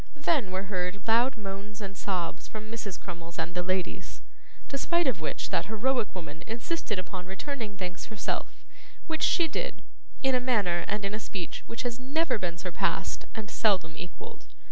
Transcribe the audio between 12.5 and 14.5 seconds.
surpassed and seldom equalled.